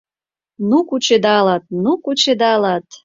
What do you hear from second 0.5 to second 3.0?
Ну кучедалыт, ну кучедалыт.